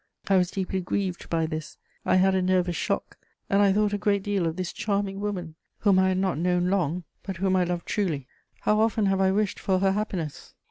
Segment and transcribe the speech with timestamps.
[0.27, 3.19] I was deeply grieved by this; I had a nervous shock,
[3.51, 6.71] and I thought a great deal of this charming woman, whom I had not known
[6.71, 8.25] long, but whom I loved truly.
[8.61, 10.55] How often have I wished for her happiness!